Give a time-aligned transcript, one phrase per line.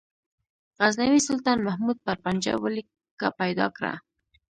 [0.79, 3.93] غزنوي سلطان محمود پر پنجاب ولکه پیدا کړه.